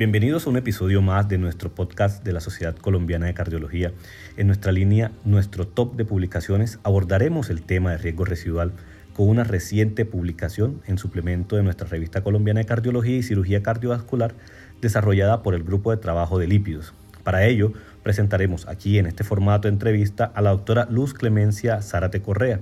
[0.00, 3.92] Bienvenidos a un episodio más de nuestro podcast de la Sociedad Colombiana de Cardiología.
[4.38, 8.72] En nuestra línea, nuestro top de publicaciones, abordaremos el tema de riesgo residual
[9.12, 14.32] con una reciente publicación en suplemento de nuestra revista colombiana de Cardiología y Cirugía Cardiovascular
[14.80, 16.94] desarrollada por el Grupo de Trabajo de Lípidos.
[17.22, 22.22] Para ello, presentaremos aquí en este formato de entrevista a la doctora Luz Clemencia Zárate
[22.22, 22.60] Correa,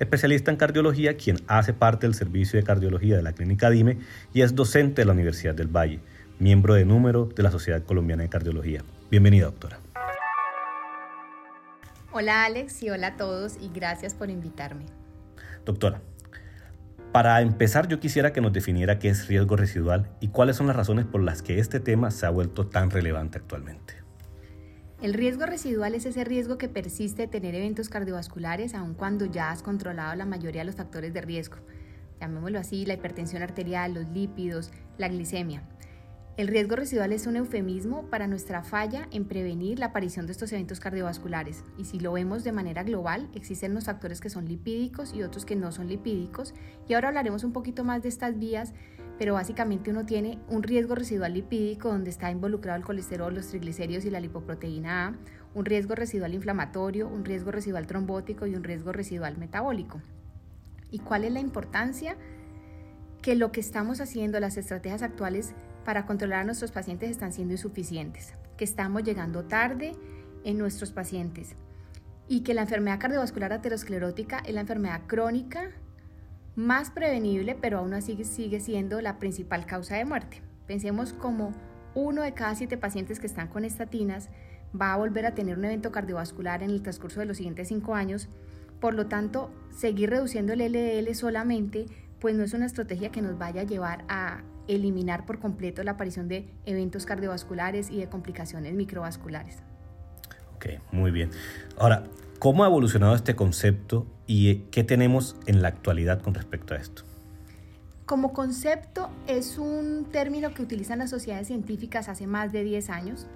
[0.00, 3.98] especialista en cardiología, quien hace parte del servicio de cardiología de la Clínica DIME
[4.34, 6.00] y es docente de la Universidad del Valle
[6.40, 8.82] miembro de número de la Sociedad Colombiana de Cardiología.
[9.10, 9.78] Bienvenida, doctora.
[12.12, 14.86] Hola Alex y hola a todos y gracias por invitarme.
[15.66, 16.00] Doctora,
[17.12, 20.76] para empezar yo quisiera que nos definiera qué es riesgo residual y cuáles son las
[20.76, 23.94] razones por las que este tema se ha vuelto tan relevante actualmente.
[25.02, 29.50] El riesgo residual es ese riesgo que persiste de tener eventos cardiovasculares aun cuando ya
[29.50, 31.56] has controlado la mayoría de los factores de riesgo,
[32.18, 35.62] llamémoslo así, la hipertensión arterial, los lípidos, la glicemia.
[36.36, 40.52] El riesgo residual es un eufemismo para nuestra falla en prevenir la aparición de estos
[40.52, 41.64] eventos cardiovasculares.
[41.76, 45.44] Y si lo vemos de manera global, existen unos factores que son lipídicos y otros
[45.44, 46.54] que no son lipídicos.
[46.88, 48.72] Y ahora hablaremos un poquito más de estas vías,
[49.18, 54.06] pero básicamente uno tiene un riesgo residual lipídico donde está involucrado el colesterol, los triglicéridos
[54.06, 55.14] y la lipoproteína A,
[55.52, 60.00] un riesgo residual inflamatorio, un riesgo residual trombótico y un riesgo residual metabólico.
[60.90, 62.16] ¿Y cuál es la importancia?
[63.20, 67.54] Que lo que estamos haciendo, las estrategias actuales, para controlar a nuestros pacientes están siendo
[67.54, 69.92] insuficientes, que estamos llegando tarde
[70.44, 71.56] en nuestros pacientes
[72.28, 75.70] y que la enfermedad cardiovascular aterosclerótica es la enfermedad crónica
[76.56, 80.42] más prevenible, pero aún así sigue siendo la principal causa de muerte.
[80.66, 81.52] Pensemos como
[81.94, 84.28] uno de cada siete pacientes que están con estatinas
[84.78, 87.94] va a volver a tener un evento cardiovascular en el transcurso de los siguientes cinco
[87.94, 88.28] años.
[88.80, 91.86] Por lo tanto, seguir reduciendo el LDL solamente,
[92.20, 94.42] pues no es una estrategia que nos vaya a llevar a
[94.74, 99.56] eliminar por completo la aparición de eventos cardiovasculares y de complicaciones microvasculares.
[100.56, 101.30] Ok, muy bien.
[101.78, 102.04] Ahora,
[102.38, 107.02] ¿cómo ha evolucionado este concepto y qué tenemos en la actualidad con respecto a esto?
[108.06, 113.26] Como concepto es un término que utilizan las sociedades científicas hace más de 10 años.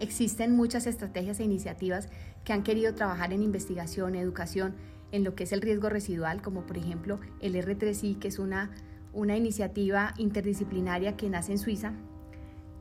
[0.00, 2.08] Existen muchas estrategias e iniciativas
[2.44, 4.74] que han querido trabajar en investigación, educación,
[5.12, 8.70] en lo que es el riesgo residual, como por ejemplo el R3I, que es una
[9.16, 11.94] una iniciativa interdisciplinaria que nace en Suiza,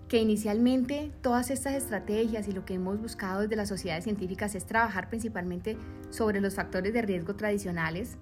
[0.09, 4.65] que inicialmente todas estas estrategias y lo que hemos buscado desde las sociedades científicas es
[4.65, 5.77] trabajar principalmente
[6.09, 8.17] sobre los factores de riesgo tradicionales,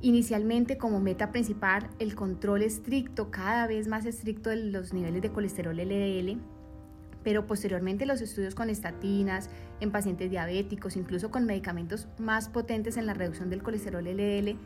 [0.00, 5.30] inicialmente como meta principal el control estricto, cada vez más estricto de los niveles de
[5.30, 6.40] colesterol LDL,
[7.22, 13.06] pero posteriormente los estudios con estatinas, en pacientes diabéticos, incluso con medicamentos más potentes en
[13.06, 14.56] la reducción del colesterol LDL,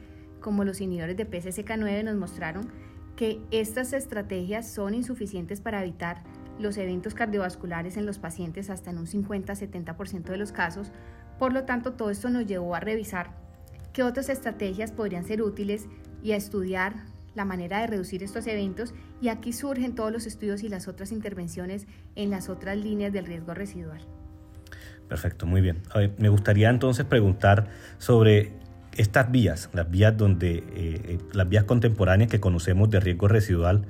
[0.46, 2.68] como los inhibidores de PCSK9 nos mostraron
[3.16, 6.22] que estas estrategias son insuficientes para evitar
[6.60, 10.92] los eventos cardiovasculares en los pacientes hasta en un 50-70% de los casos.
[11.40, 13.34] Por lo tanto, todo esto nos llevó a revisar
[13.92, 15.88] qué otras estrategias podrían ser útiles
[16.22, 16.94] y a estudiar
[17.34, 21.10] la manera de reducir estos eventos y aquí surgen todos los estudios y las otras
[21.10, 23.98] intervenciones en las otras líneas del riesgo residual.
[25.08, 25.82] Perfecto, muy bien.
[26.18, 27.66] me gustaría entonces preguntar
[27.98, 28.64] sobre
[28.96, 33.86] estas vías, las vías donde eh, eh, las vías contemporáneas que conocemos de riesgo residual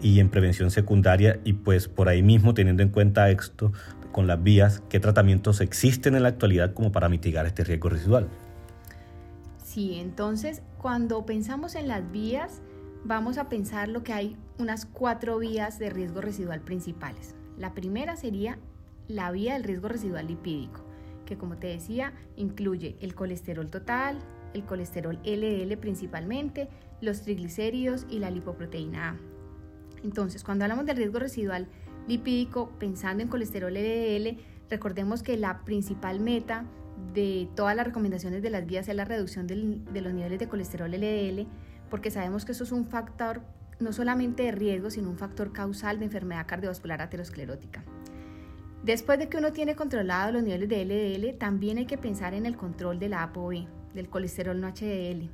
[0.00, 3.72] y en prevención secundaria y pues por ahí mismo teniendo en cuenta esto
[4.12, 8.28] con las vías, qué tratamientos existen en la actualidad como para mitigar este riesgo residual.
[9.62, 12.60] Sí, entonces cuando pensamos en las vías
[13.04, 17.34] vamos a pensar lo que hay unas cuatro vías de riesgo residual principales.
[17.56, 18.58] La primera sería
[19.08, 20.84] la vía del riesgo residual lipídico,
[21.26, 24.18] que como te decía incluye el colesterol total,
[24.54, 26.68] el colesterol LDL principalmente,
[27.00, 29.16] los triglicéridos y la lipoproteína A.
[30.02, 31.68] Entonces, cuando hablamos del riesgo residual
[32.06, 34.38] lipídico, pensando en colesterol LDL,
[34.70, 36.64] recordemos que la principal meta
[37.14, 40.90] de todas las recomendaciones de las vías es la reducción de los niveles de colesterol
[40.90, 41.46] LDL,
[41.90, 43.42] porque sabemos que eso es un factor
[43.80, 47.84] no solamente de riesgo, sino un factor causal de enfermedad cardiovascular aterosclerótica.
[48.82, 52.46] Después de que uno tiene controlado los niveles de LDL, también hay que pensar en
[52.46, 53.22] el control de la
[53.98, 55.28] del colesterol no HDL.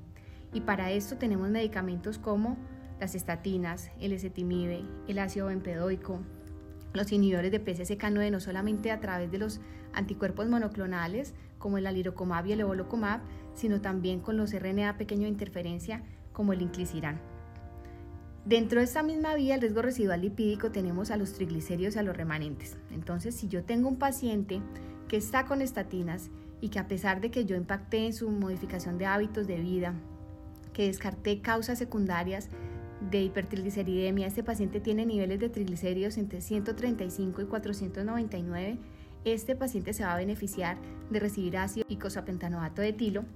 [0.52, 2.56] Y para esto tenemos medicamentos como
[3.00, 6.20] las estatinas, el ezetimibe, el ácido bempedoico,
[6.92, 9.60] los inhibidores de PCSK9, no solamente a través de los
[9.92, 13.20] anticuerpos monoclonales como el alirocomab y el evolocumab,
[13.54, 16.02] sino también con los RNA pequeño de interferencia
[16.32, 17.20] como el inclisiran.
[18.44, 22.02] Dentro de esta misma vía, el riesgo residual lipídico, tenemos a los triglicéridos y a
[22.02, 22.76] los remanentes.
[22.90, 24.60] Entonces, si yo tengo un paciente
[25.08, 26.30] que está con estatinas
[26.64, 29.92] y que a pesar de que yo impacté en su modificación de hábitos de vida,
[30.72, 32.48] que descarté causas secundarias
[33.10, 38.78] de hipertrigliceridemia, este paciente tiene niveles de triglicéridos entre 135 y 499,
[39.26, 40.78] este paciente se va a beneficiar
[41.10, 43.26] de recibir ácido icosapentanoato de etilo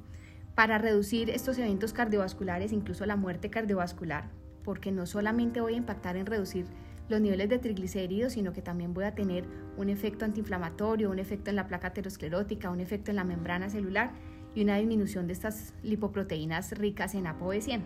[0.55, 4.31] para reducir estos eventos cardiovasculares, incluso la muerte cardiovascular,
[4.65, 6.65] porque no solamente voy a impactar en reducir
[7.09, 9.45] los niveles de triglicéridos, sino que también voy a tener
[9.77, 14.13] un efecto antiinflamatorio, un efecto en la placa aterosclerótica, un efecto en la membrana celular
[14.55, 17.83] y una disminución de estas lipoproteínas ricas en ApoB100.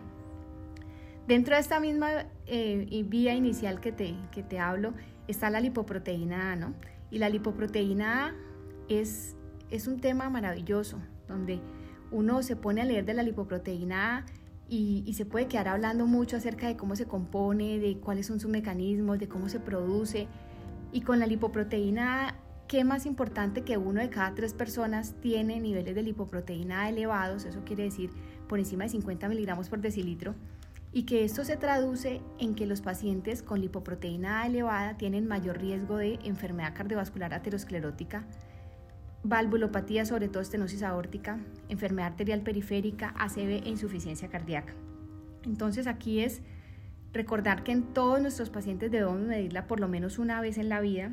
[1.26, 4.92] Dentro de esta misma eh, vía inicial que te, que te hablo
[5.28, 6.74] está la lipoproteína A, ¿no?
[7.10, 8.34] Y la lipoproteína A
[8.88, 9.36] es,
[9.70, 10.98] es un tema maravilloso,
[11.28, 11.60] donde
[12.10, 14.24] uno se pone a leer de la lipoproteína A
[14.74, 18.50] y, se puede quedar hablando mucho acerca de cómo se compone, de cuáles son sus
[18.50, 20.28] mecanismos, de cómo se produce.
[20.92, 22.34] Y con la lipoproteína A,
[22.69, 27.44] ¿qué más importante que uno de cada tres personas tiene niveles de lipoproteína elevados?
[27.44, 28.10] Eso quiere decir
[28.48, 30.34] por encima de 50 miligramos por decilitro
[30.90, 35.98] y que esto se traduce en que los pacientes con lipoproteína elevada tienen mayor riesgo
[35.98, 38.24] de enfermedad cardiovascular aterosclerótica,
[39.24, 41.38] valvulopatía, sobre todo estenosis aórtica,
[41.69, 44.74] enfermedad arterial periférica, ACV e insuficiencia cardíaca.
[45.44, 46.42] Entonces aquí es
[47.12, 50.80] recordar que en todos nuestros pacientes debemos medirla por lo menos una vez en la
[50.80, 51.12] vida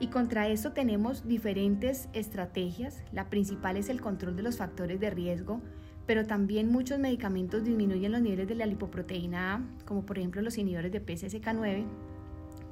[0.00, 3.02] y contra esto tenemos diferentes estrategias.
[3.12, 5.60] La principal es el control de los factores de riesgo,
[6.06, 10.56] pero también muchos medicamentos disminuyen los niveles de la lipoproteína A, como por ejemplo los
[10.56, 11.84] inhibidores de PCSK9,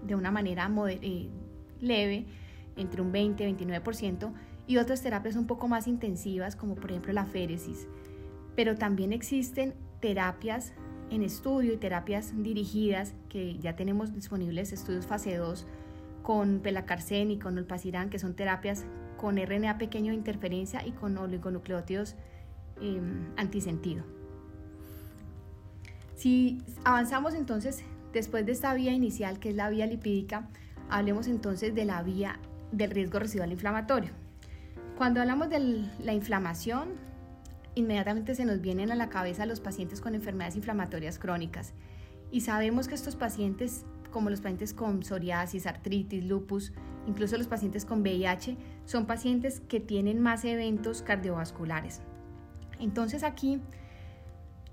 [0.07, 1.29] de una manera eh,
[1.81, 2.27] leve,
[2.77, 4.33] entre un 20 y 29%,
[4.69, 7.89] y otras terapias un poco más intensivas, como por ejemplo la féresis.
[8.55, 10.73] Pero también existen terapias
[11.11, 15.67] en estudio y terapias dirigidas, que ya tenemos disponibles estudios fase 2
[16.23, 18.85] con pelacarsen y con olpasiran, que son terapias
[19.17, 22.15] con RNA pequeño de interferencia y con oligonucleótidos
[22.81, 24.05] Em, antisentido.
[26.15, 27.83] Si avanzamos entonces
[28.13, 30.49] después de esta vía inicial que es la vía lipídica,
[30.89, 32.39] hablemos entonces de la vía
[32.71, 34.11] del riesgo residual inflamatorio.
[34.99, 36.89] Cuando hablamos de la inflamación,
[37.77, 41.73] inmediatamente se nos vienen a la cabeza los pacientes con enfermedades inflamatorias crónicas
[42.33, 46.73] y sabemos que estos pacientes, como los pacientes con psoriasis, artritis, lupus,
[47.07, 48.57] incluso los pacientes con VIH,
[48.87, 52.01] son pacientes que tienen más eventos cardiovasculares.
[52.81, 53.61] Entonces aquí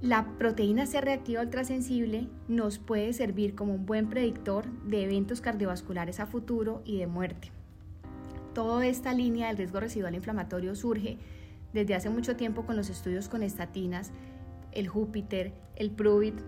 [0.01, 6.19] la proteína C reactiva ultrasensible nos puede servir como un buen predictor de eventos cardiovasculares
[6.19, 7.54] a futuro y de muerte.
[8.55, 11.17] Toda esta línea del riesgo residual inflamatorio surge
[11.73, 14.11] desde hace mucho tiempo con los estudios con estatinas,
[14.71, 16.39] el Júpiter, el Pruvit,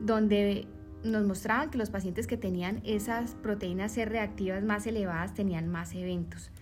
[0.00, 0.68] donde
[1.02, 5.94] nos mostraban que los pacientes que tenían esas proteínas C reactivas más elevadas tenían más
[5.94, 6.52] eventos.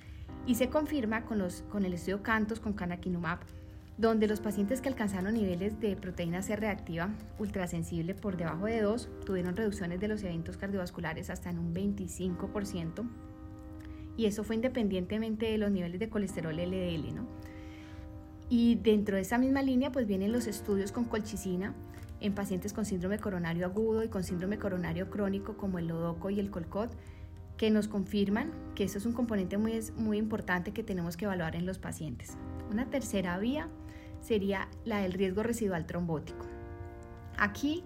[0.47, 3.41] Y se confirma con, los, con el estudio Cantos con canakinumab
[4.01, 9.11] donde los pacientes que alcanzaron niveles de proteína C reactiva ultrasensible por debajo de 2
[9.27, 13.07] tuvieron reducciones de los eventos cardiovasculares hasta en un 25%,
[14.21, 17.27] y eso fue independientemente de los niveles de colesterol LDL, ¿no?
[18.51, 21.75] Y dentro de esa misma línea pues vienen los estudios con colchicina
[22.21, 26.39] en pacientes con síndrome coronario agudo y con síndrome coronario crónico como el Lodoco y
[26.39, 26.91] el Colcot,
[27.57, 31.57] que nos confirman que eso es un componente muy, muy importante que tenemos que evaluar
[31.57, 32.37] en los pacientes.
[32.71, 33.69] Una tercera vía
[34.21, 36.45] sería la del riesgo residual trombótico.
[37.39, 37.85] Aquí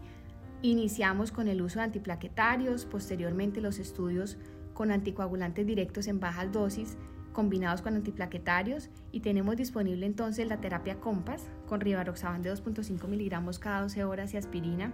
[0.63, 4.37] iniciamos con el uso de antiplaquetarios, posteriormente los estudios
[4.75, 6.97] con anticoagulantes directos en bajas dosis
[7.33, 13.59] combinados con antiplaquetarios y tenemos disponible entonces la terapia COMPAS con rivaroxaban de 2.5 miligramos
[13.59, 14.93] cada 12 horas y aspirina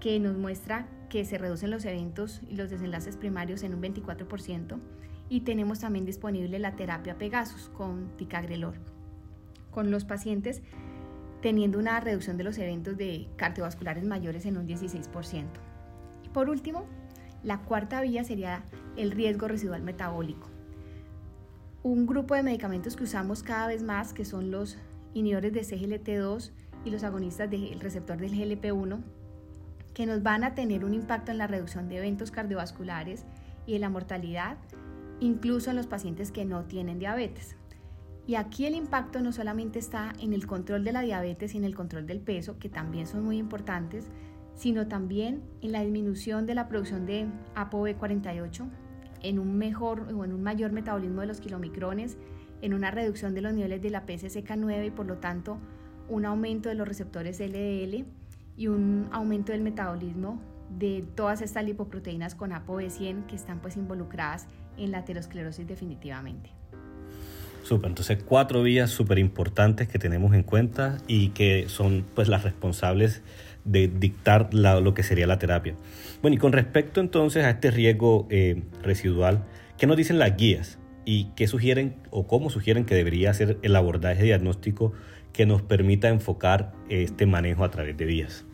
[0.00, 4.78] que nos muestra que se reducen los eventos y los desenlaces primarios en un 24%
[5.28, 8.74] y tenemos también disponible la terapia Pegasus con ticagrelor
[9.70, 10.62] con los pacientes
[11.44, 15.44] teniendo una reducción de los eventos de cardiovasculares mayores en un 16%.
[16.24, 16.86] Y por último,
[17.42, 18.64] la cuarta vía sería
[18.96, 20.48] el riesgo residual metabólico.
[21.82, 24.78] Un grupo de medicamentos que usamos cada vez más, que son los
[25.12, 26.50] inhibidores de CGLT2
[26.84, 29.00] y los agonistas del receptor del GLP1,
[29.92, 33.24] que nos van a tener un impacto en la reducción de eventos cardiovasculares
[33.66, 34.58] y en la mortalidad,
[35.20, 37.56] incluso en los pacientes que no tienen diabetes.
[38.26, 41.64] Y aquí el impacto no solamente está en el control de la diabetes y en
[41.64, 44.06] el control del peso, que también son muy importantes,
[44.54, 48.68] sino también en la disminución de la producción de ApoB48,
[49.24, 52.16] en un mejor o en un mayor metabolismo de los kilomicrones,
[52.62, 55.58] en una reducción de los niveles de la PCSK9 y por lo tanto
[56.08, 58.04] un aumento de los receptores LDL
[58.56, 60.40] y un aumento del metabolismo
[60.78, 66.50] de todas estas lipoproteínas con ApoB100 que están pues involucradas en la aterosclerosis definitivamente.
[67.62, 72.44] Súper, entonces cuatro vías súper importantes que tenemos en cuenta y que son pues las
[72.44, 73.22] responsables
[73.64, 75.74] de dictar lo que sería la terapia.
[76.22, 79.44] Bueno, y con respecto entonces a este riesgo eh, residual,
[79.78, 80.78] ¿qué nos dicen las guías?
[81.04, 84.92] ¿Y qué sugieren o cómo sugieren que debería ser el abordaje diagnóstico
[85.32, 88.44] que nos permita enfocar este manejo a través de vías?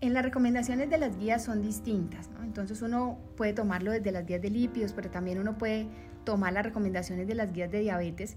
[0.00, 4.42] En las recomendaciones de las guías son distintas, entonces uno puede tomarlo desde las guías
[4.42, 5.86] de lípidos, pero también uno puede
[6.24, 8.36] tomar las recomendaciones de las guías de diabetes.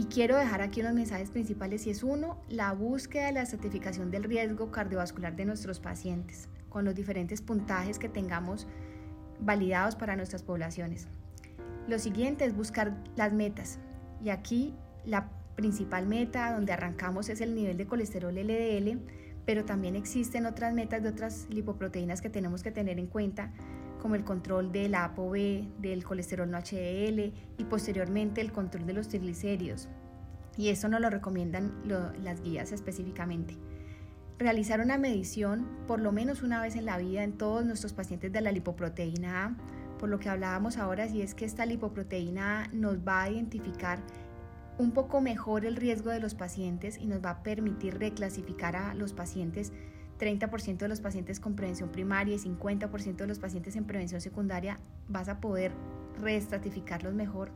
[0.00, 4.10] Y quiero dejar aquí unos mensajes principales y es uno, la búsqueda de la certificación
[4.10, 8.66] del riesgo cardiovascular de nuestros pacientes, con los diferentes puntajes que tengamos
[9.40, 11.06] validados para nuestras poblaciones.
[11.86, 13.78] Lo siguiente es buscar las metas.
[14.24, 19.02] Y aquí la principal meta donde arrancamos es el nivel de colesterol LDL,
[19.44, 23.52] pero también existen otras metas de otras lipoproteínas que tenemos que tener en cuenta,
[24.00, 29.08] como el control del ApoB, del colesterol no HDL y posteriormente el control de los
[29.08, 29.88] triglicéridos.
[30.56, 33.56] Y eso nos lo recomiendan las guías específicamente.
[34.38, 38.32] Realizar una medición por lo menos una vez en la vida en todos nuestros pacientes
[38.32, 39.56] de la lipoproteína A,
[39.98, 44.00] por lo que hablábamos ahora, si es que esta lipoproteína A nos va a identificar
[44.78, 48.94] un poco mejor el riesgo de los pacientes y nos va a permitir reclasificar a
[48.94, 49.72] los pacientes
[50.20, 54.78] 30% de los pacientes con prevención primaria y 50% de los pacientes en prevención secundaria,
[55.08, 55.72] vas a poder
[56.20, 57.50] reestratificarlos mejor.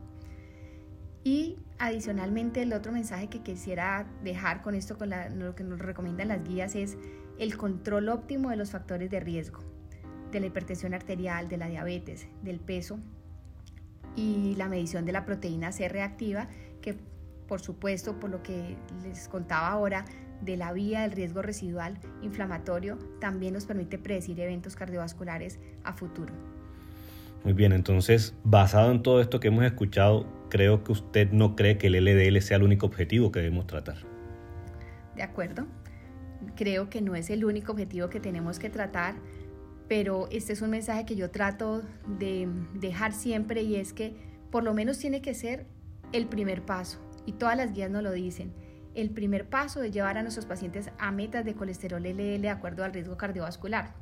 [1.23, 6.27] Y adicionalmente el otro mensaje que quisiera dejar con esto, con lo que nos recomiendan
[6.27, 6.97] las guías, es
[7.39, 9.59] el control óptimo de los factores de riesgo,
[10.31, 12.99] de la hipertensión arterial, de la diabetes, del peso
[14.15, 16.47] y la medición de la proteína C reactiva,
[16.81, 16.97] que
[17.47, 20.05] por supuesto, por lo que les contaba ahora,
[20.41, 26.33] de la vía del riesgo residual inflamatorio también nos permite predecir eventos cardiovasculares a futuro.
[27.43, 31.77] Muy bien, entonces, basado en todo esto que hemos escuchado, creo que usted no cree
[31.77, 33.97] que el LDL sea el único objetivo que debemos tratar.
[35.15, 35.67] De acuerdo,
[36.55, 39.15] creo que no es el único objetivo que tenemos que tratar,
[39.87, 41.83] pero este es un mensaje que yo trato
[42.17, 44.15] de dejar siempre y es que
[44.49, 45.67] por lo menos tiene que ser
[46.13, 48.51] el primer paso, y todas las guías nos lo dicen
[48.95, 52.83] el primer paso es llevar a nuestros pacientes a metas de colesterol LDL de acuerdo
[52.83, 53.93] al riesgo cardiovascular.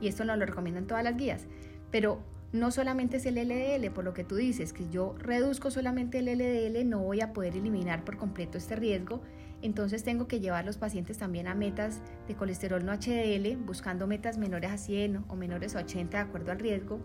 [0.00, 1.46] Y esto nos lo recomiendan todas las guías.
[1.90, 6.18] Pero no solamente es el LDL, por lo que tú dices, que yo reduzco solamente
[6.18, 9.20] el LDL, no voy a poder eliminar por completo este riesgo.
[9.62, 14.06] Entonces tengo que llevar a los pacientes también a metas de colesterol no HDL, buscando
[14.06, 16.98] metas menores a 100 o menores a 80 de acuerdo al riesgo.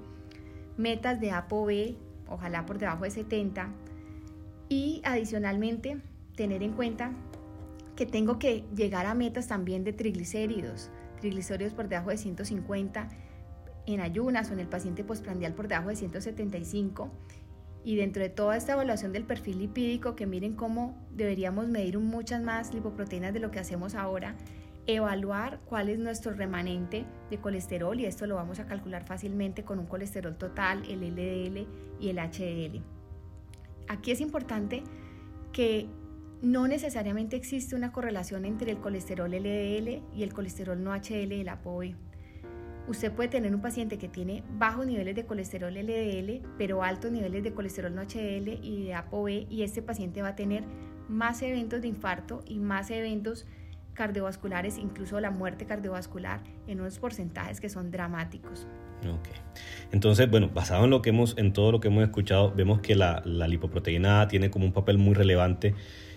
[0.77, 1.95] Metas de ApoB,
[2.29, 3.69] ojalá por debajo de 70.
[4.69, 6.01] Y adicionalmente
[6.35, 7.11] tener en cuenta
[7.95, 13.07] que tengo que llegar a metas también de triglicéridos, triglicéridos por debajo de 150
[13.87, 17.09] en ayunas o en el paciente postprandial por debajo de 175.
[17.83, 22.41] Y dentro de toda esta evaluación del perfil lipídico, que miren cómo deberíamos medir muchas
[22.41, 24.35] más lipoproteínas de lo que hacemos ahora,
[24.87, 29.79] evaluar cuál es nuestro remanente de colesterol y esto lo vamos a calcular fácilmente con
[29.79, 31.67] un colesterol total, el LDL
[31.99, 32.81] y el HDL.
[33.87, 34.83] Aquí es importante
[35.51, 35.87] que
[36.45, 41.43] no necesariamente existe una correlación entre el colesterol LDL y el colesterol no HDL de
[41.43, 41.95] la ApoB.
[42.87, 47.43] Usted puede tener un paciente que tiene bajos niveles de colesterol LDL, pero altos niveles
[47.43, 50.63] de colesterol no HDL y de ApoB, y este paciente va a tener
[51.09, 53.47] más eventos de infarto y más eventos
[53.95, 58.67] cardiovasculares, incluso la muerte cardiovascular, en unos porcentajes que son dramáticos.
[59.01, 59.29] Ok.
[59.91, 62.93] Entonces, bueno, basado en lo que hemos, en todo lo que hemos escuchado, vemos que
[62.93, 65.73] la, la lipoproteína A tiene como un papel muy relevante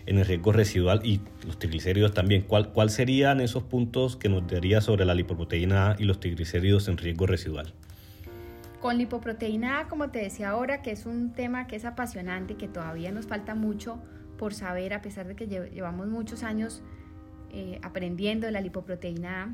[0.09, 2.43] en el riesgo residual y los triglicéridos también.
[2.43, 6.89] ¿Cuál, ¿Cuál serían esos puntos que nos daría sobre la lipoproteína A y los triglicéridos
[6.89, 7.75] en riesgo residual?
[8.81, 12.69] Con lipoproteína A, como te decía ahora, que es un tema que es apasionante, que
[12.69, 13.99] todavía nos falta mucho
[14.39, 16.81] por saber, a pesar de que llevamos muchos años
[17.53, 19.49] eh, aprendiendo de la lipoproteína A,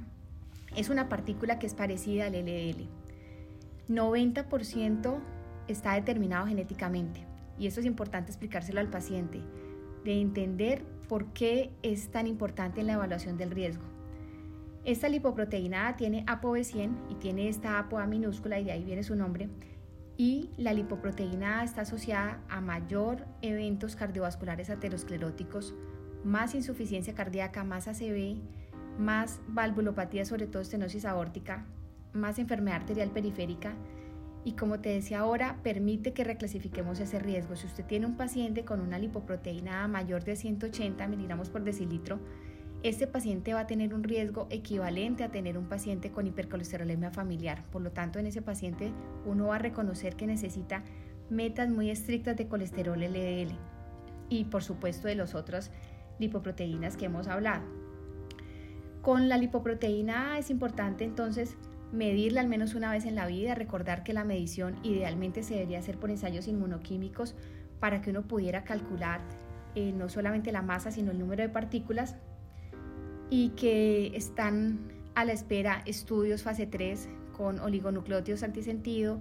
[0.77, 2.87] es una partícula que es parecida al LDL.
[3.89, 5.19] 90%
[5.67, 7.21] está determinado genéticamente
[7.59, 9.41] y eso es importante explicárselo al paciente
[10.05, 13.85] de entender por qué es tan importante en la evaluación del riesgo.
[14.85, 19.49] Esta lipoproteína tiene ApoB100 y tiene esta ApoA minúscula y de ahí viene su nombre.
[20.17, 25.75] Y la lipoproteína está asociada a mayor eventos cardiovasculares ateroscleróticos,
[26.23, 28.37] más insuficiencia cardíaca, más ACV,
[28.99, 31.67] más valvulopatía, sobre todo estenosis aórtica,
[32.13, 33.75] más enfermedad arterial periférica
[34.45, 37.57] y como te decía ahora, permite que reclasifiquemos ese riesgo.
[37.57, 42.21] Si usted tiene un paciente con una lipoproteína mayor de 180 miligramos por decilitro,
[42.83, 47.65] este paciente va a tener un riesgo equivalente a tener un paciente con hipercolesterolemia familiar.
[47.73, 48.93] Por lo tanto, en ese paciente
[49.25, 50.85] uno va a reconocer que necesita
[51.31, 53.57] metas muy estrictas de colesterol LDL
[54.29, 55.71] y por supuesto de las otras
[56.19, 57.65] lipoproteínas que hemos hablado.
[59.01, 61.57] Con la lipoproteína A es importante entonces
[61.95, 65.79] medirla al menos una vez en la vida, recordar que la medición idealmente se debería
[65.79, 67.35] hacer por ensayos inmunoquímicos
[67.81, 69.21] para que uno pudiera calcular
[69.75, 72.17] eh, no solamente la masa, sino el número de partículas
[73.31, 74.81] y que están
[75.15, 79.21] a la espera estudios fase 3 con oligonucleótidos antisentido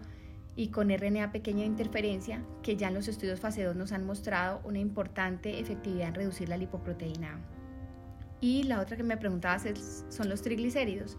[0.56, 4.06] y con RNA pequeña de interferencia, que ya en los estudios fase 2 nos han
[4.06, 7.40] mostrado una importante efectividad en reducir la lipoproteína.
[8.40, 9.66] Y la otra que me preguntabas
[10.10, 11.18] son los triglicéridos.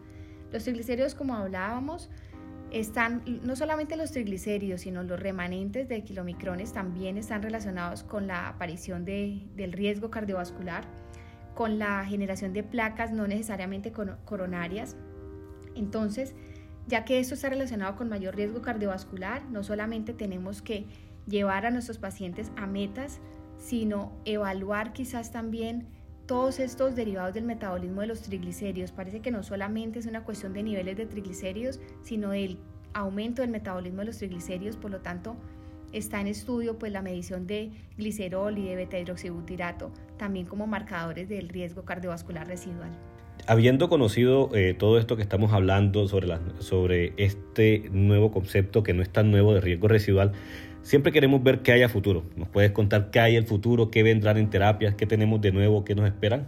[0.55, 2.09] Los triglicéridos, como hablábamos,
[2.71, 8.47] están no solamente los triglicéridos, sino los remanentes de kilomicrones también están relacionados con la
[8.47, 10.85] aparición de, del riesgo cardiovascular,
[11.57, 13.91] con la generación de placas no necesariamente
[14.25, 14.95] coronarias.
[15.75, 16.37] Entonces,
[16.87, 20.87] ya que esto está relacionado con mayor riesgo cardiovascular, no solamente tenemos que
[21.27, 23.19] llevar a nuestros pacientes a metas,
[23.59, 25.89] sino evaluar quizás también
[26.27, 28.93] todos estos derivados del metabolismo de los triglicéridos.
[28.93, 32.59] Parece que no solamente es una cuestión de niveles de triglicéridos, sino del
[32.95, 35.37] aumento del metabolismo de los triglicéridos, por lo tanto,
[35.93, 41.29] está en estudio pues la medición de glicerol y de beta hidroxibutirato, también como marcadores
[41.29, 42.91] del riesgo cardiovascular residual.
[43.47, 49.03] Habiendo conocido eh, todo esto que estamos hablando sobre, sobre este nuevo concepto que no
[49.03, 50.33] es tan nuevo de riesgo residual,
[50.85, 52.25] siempre queremos ver qué hay a futuro.
[52.37, 55.85] ¿Nos puedes contar qué hay el futuro, qué vendrán en terapias, qué tenemos de nuevo,
[55.85, 56.47] qué nos esperan?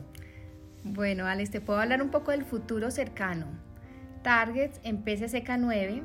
[0.85, 3.47] Bueno, Alex, te puedo hablar un poco del futuro cercano.
[4.23, 6.02] Targets en PCSK9,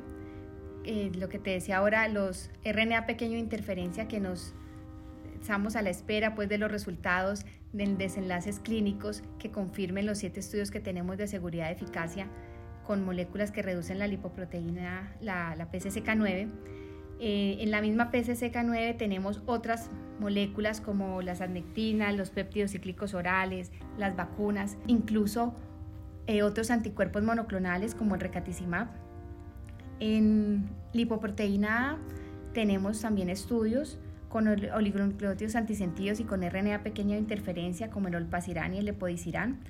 [0.84, 4.54] eh, lo que te decía ahora, los RNA pequeño interferencia que nos
[5.40, 10.40] estamos a la espera pues de los resultados de desenlaces clínicos que confirmen los siete
[10.40, 12.28] estudios que tenemos de seguridad y eficacia
[12.86, 16.48] con moléculas que reducen la lipoproteína, la, la PCSK9
[17.24, 23.70] eh, en la misma PCSK9 tenemos otras moléculas como las adnectinas, los péptidos cíclicos orales,
[23.96, 25.54] las vacunas, incluso
[26.26, 28.88] eh, otros anticuerpos monoclonales como el recatizimab.
[30.00, 31.98] En lipoproteína A
[32.54, 38.74] tenemos también estudios con oligonucleótidos antisentidos y con RNA pequeña de interferencia como el olpacirán
[38.74, 39.60] y el lepodicirán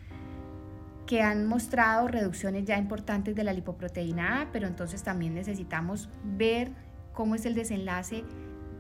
[1.05, 6.73] que han mostrado reducciones ya importantes de la lipoproteína A, pero entonces también necesitamos ver
[7.13, 8.25] cómo es el desenlace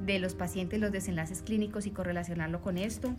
[0.04, 3.14] de los pacientes, los desenlaces clínicos y correlacionarlo con esto.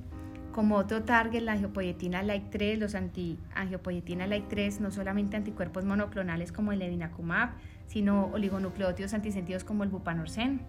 [0.52, 6.52] Como otro target, la angiopoyetina like 3, los anti-angiopoyetina like 3, no solamente anticuerpos monoclonales
[6.52, 7.52] como el evinacumab,
[7.88, 10.62] sino oligonucleótidos antisentidos como el bupanorsen.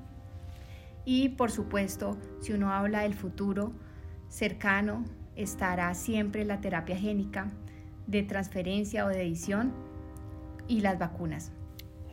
[1.04, 3.72] Y por supuesto, si uno habla del futuro
[4.28, 5.04] cercano,
[5.36, 7.50] estará siempre la terapia génica
[8.06, 9.72] de transferencia o de edición
[10.66, 11.52] y las vacunas.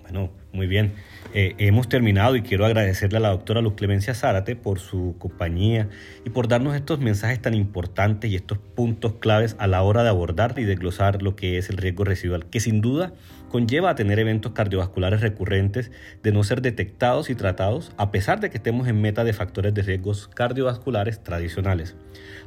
[0.02, 0.94] Bueno, muy bien.
[1.34, 5.88] Eh, hemos terminado y quiero agradecerle a la doctora Luz Clemencia Zárate por su compañía
[6.26, 10.10] y por darnos estos mensajes tan importantes y estos puntos claves a la hora de
[10.10, 13.14] abordar y desglosar lo que es el riesgo residual, que sin duda
[13.52, 15.92] conlleva a tener eventos cardiovasculares recurrentes
[16.24, 19.74] de no ser detectados y tratados a pesar de que estemos en meta de factores
[19.74, 21.98] de riesgos cardiovasculares tradicionales.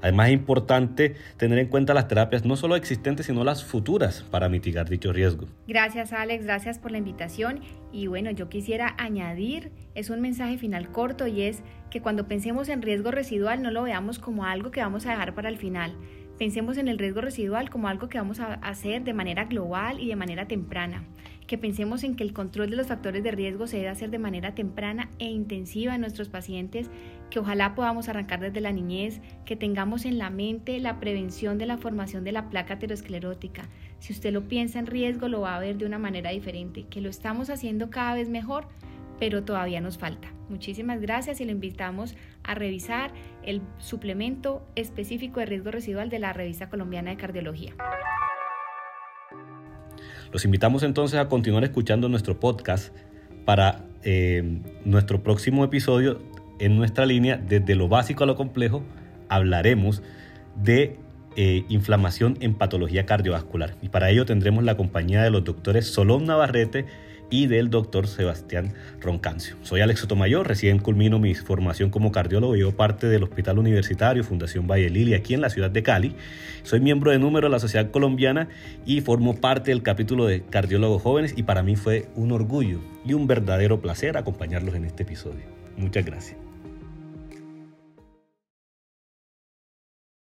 [0.00, 4.48] Además es importante tener en cuenta las terapias no solo existentes sino las futuras para
[4.48, 5.46] mitigar dicho riesgo.
[5.68, 7.60] Gracias Alex, gracias por la invitación
[7.92, 12.70] y bueno, yo quisiera añadir, es un mensaje final corto y es que cuando pensemos
[12.70, 15.94] en riesgo residual no lo veamos como algo que vamos a dejar para el final
[16.38, 20.08] Pensemos en el riesgo residual como algo que vamos a hacer de manera global y
[20.08, 21.04] de manera temprana.
[21.46, 24.18] Que pensemos en que el control de los factores de riesgo se debe hacer de
[24.18, 26.90] manera temprana e intensiva en nuestros pacientes,
[27.30, 31.66] que ojalá podamos arrancar desde la niñez, que tengamos en la mente la prevención de
[31.66, 33.68] la formación de la placa aterosclerótica.
[33.98, 37.00] Si usted lo piensa en riesgo, lo va a ver de una manera diferente, que
[37.00, 38.66] lo estamos haciendo cada vez mejor
[39.18, 40.33] pero todavía nos falta.
[40.48, 46.32] Muchísimas gracias y lo invitamos a revisar el suplemento específico de riesgo residual de la
[46.32, 47.74] Revista Colombiana de Cardiología.
[50.32, 52.94] Los invitamos entonces a continuar escuchando nuestro podcast
[53.44, 56.20] para eh, nuestro próximo episodio
[56.58, 58.82] en nuestra línea, desde lo básico a lo complejo,
[59.28, 60.02] hablaremos
[60.62, 60.98] de
[61.36, 63.76] eh, inflamación en patología cardiovascular.
[63.82, 66.86] Y para ello tendremos la compañía de los doctores Solón Navarrete
[67.34, 69.56] y del doctor Sebastián Roncancio.
[69.62, 74.68] Soy Alex Sotomayor, recién culmino mi formación como cardiólogo, llevo parte del Hospital Universitario Fundación
[74.68, 76.14] Valle Lili aquí en la ciudad de Cali.
[76.62, 78.48] Soy miembro de número de la Sociedad Colombiana
[78.86, 83.14] y formo parte del capítulo de Cardiólogos Jóvenes y para mí fue un orgullo y
[83.14, 85.42] un verdadero placer acompañarlos en este episodio.
[85.76, 86.53] Muchas gracias.